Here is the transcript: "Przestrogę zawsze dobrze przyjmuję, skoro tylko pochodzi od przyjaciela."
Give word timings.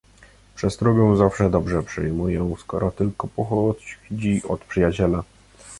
"Przestrogę 0.55 1.17
zawsze 1.17 1.49
dobrze 1.49 1.83
przyjmuję, 1.83 2.55
skoro 2.59 2.91
tylko 2.91 3.27
pochodzi 3.27 4.41
od 4.47 4.61
przyjaciela." 4.63 5.23